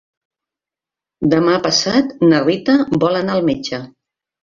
[1.35, 3.87] Demà passat na Rita vol anar al metge.